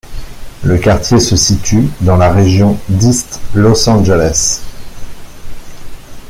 Le 0.63 0.79
quartier 0.79 1.19
se 1.19 1.35
situe 1.35 1.87
dans 1.99 2.17
la 2.17 2.33
région 2.33 2.79
d'East 2.89 3.39
Los 3.53 3.87
Angeles. 3.87 4.63